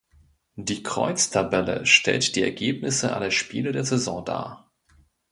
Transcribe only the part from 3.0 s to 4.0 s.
aller Spiele der